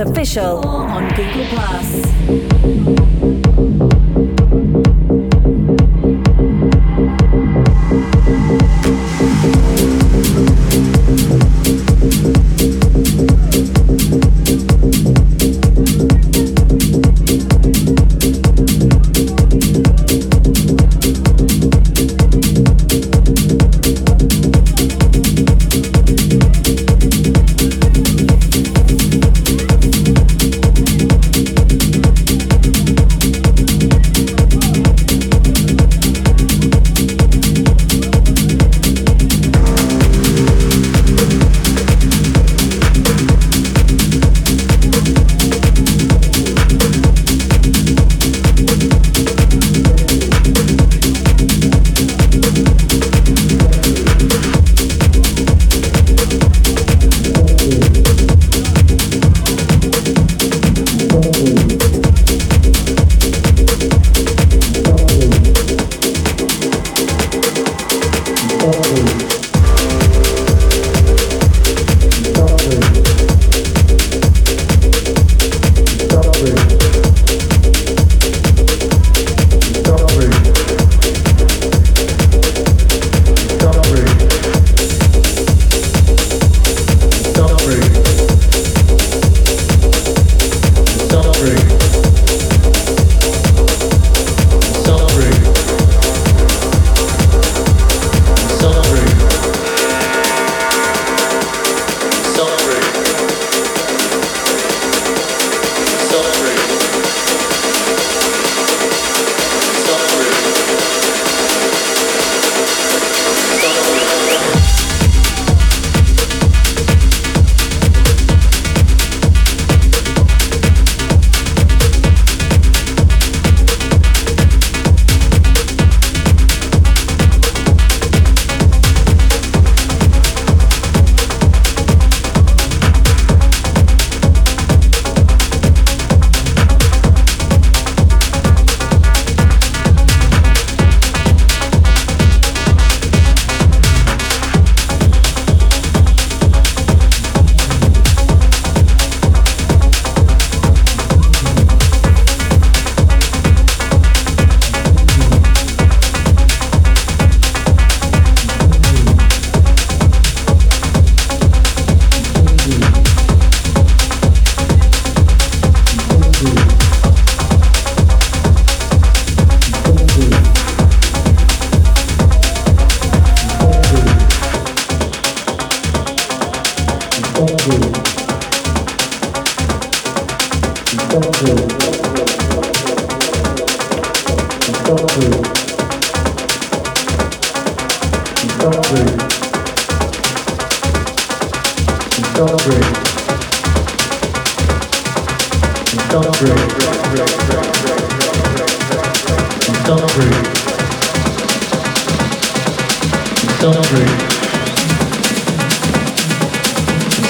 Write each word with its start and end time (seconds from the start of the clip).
Official 0.00 0.85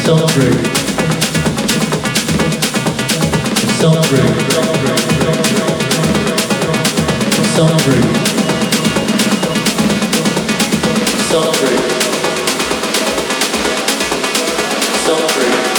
celebrate, 0.07 0.67
celebrate, 3.81 4.51
celebrate. 4.51 5.16
Celebrate. 7.57 8.05
Celebrate. 11.31 11.81
Celebrate. 15.07 15.76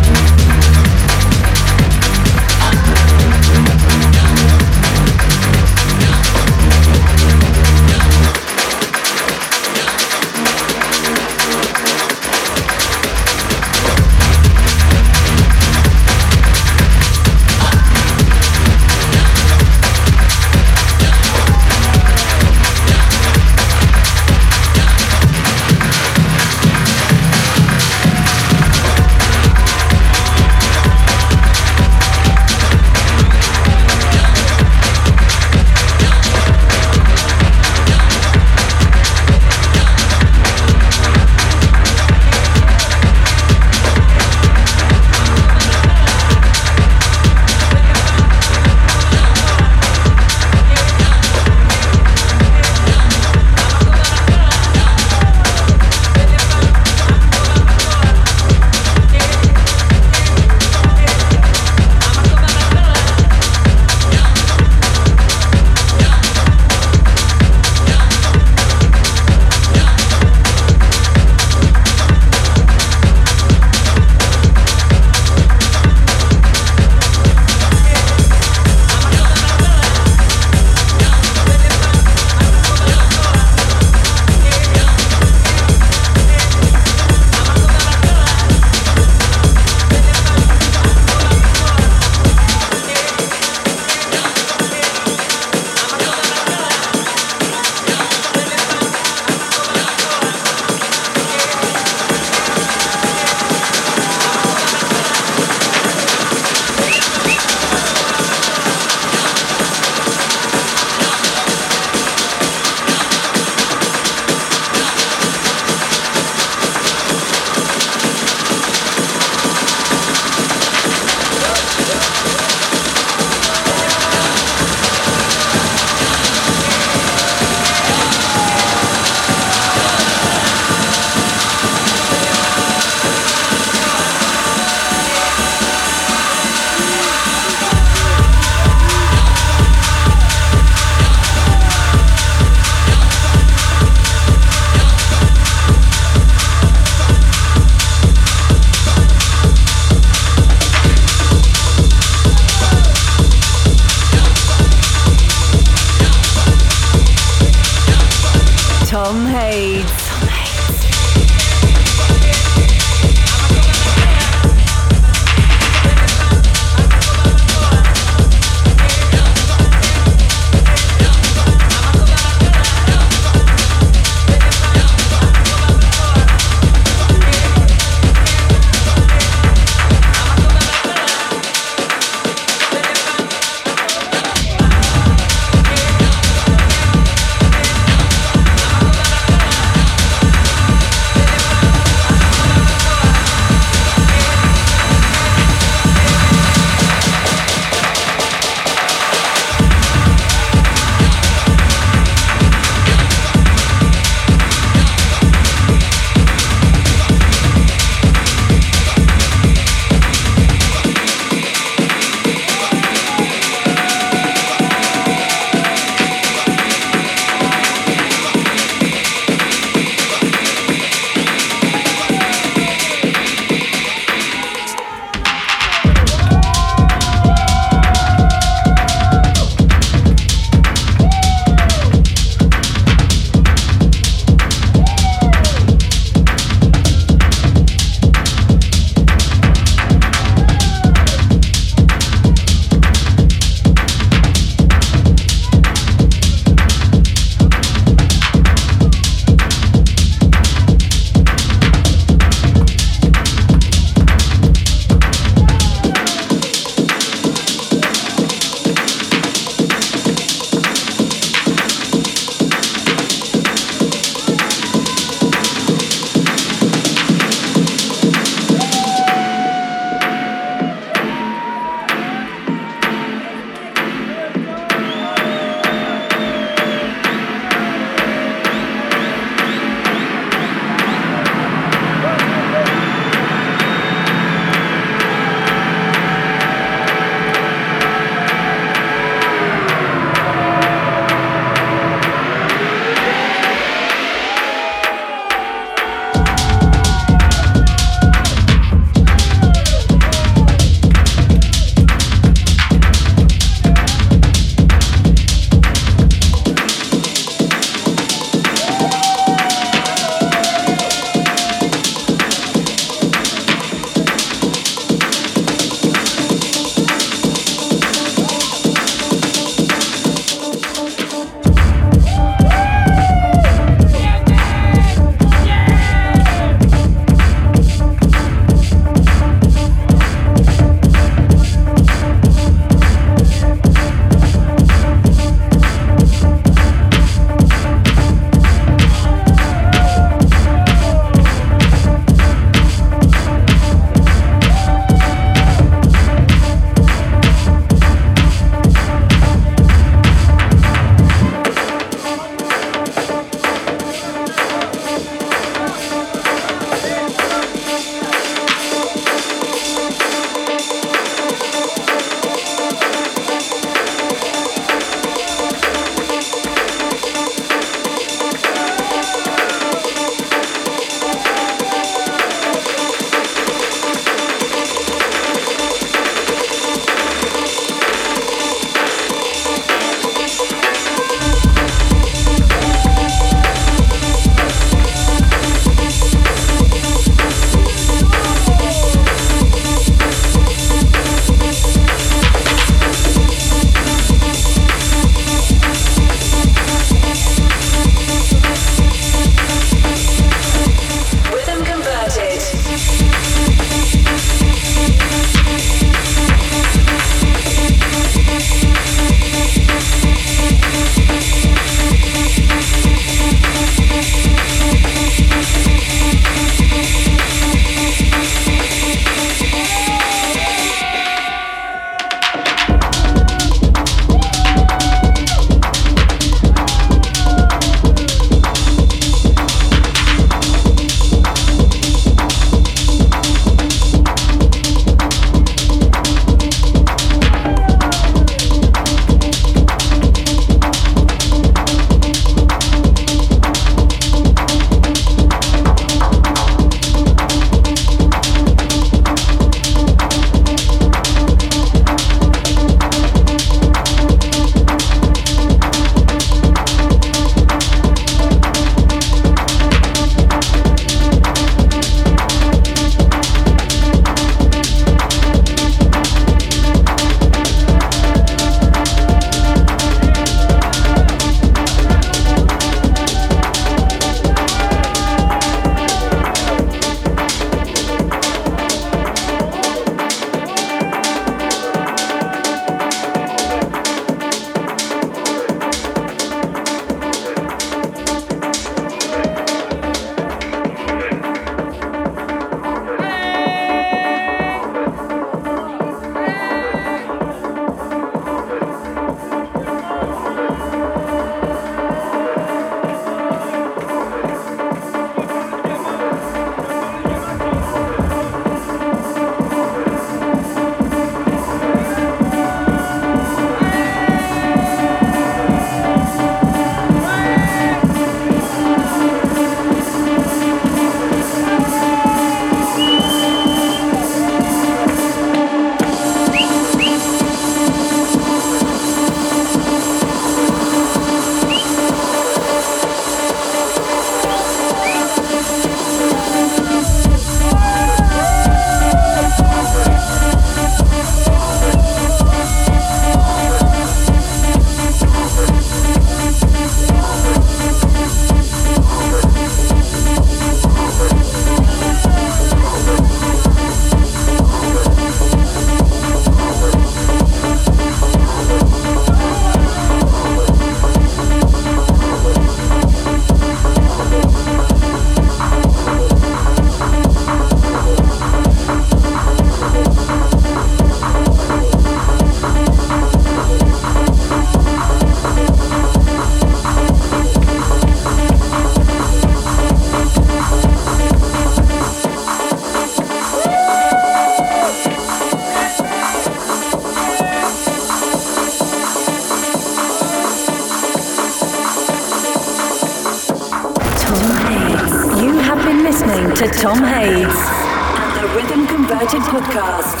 Tom 596.64 596.82
Hades 596.82 597.28
and 597.28 598.16
the 598.16 598.26
Rhythm 598.34 598.66
Converted 598.66 599.20
podcast. 599.20 600.00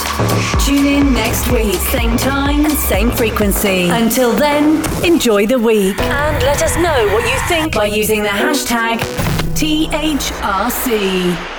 Tune 0.64 0.86
in 0.86 1.12
next 1.12 1.52
week, 1.52 1.74
same 1.74 2.16
time 2.16 2.70
same 2.70 3.10
frequency. 3.10 3.90
Until 3.90 4.32
then, 4.32 4.82
enjoy 5.04 5.46
the 5.46 5.58
week 5.58 6.00
and 6.00 6.42
let 6.42 6.62
us 6.62 6.74
know 6.76 7.06
what 7.12 7.30
you 7.30 7.38
think 7.48 7.74
by 7.74 7.84
using 7.84 8.22
the 8.22 8.30
hashtag 8.30 9.00
THRC. 9.52 11.53